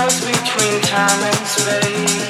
miles 0.00 0.20
between 0.24 0.80
time 0.80 1.22
and 1.24 1.46
space. 1.46 2.29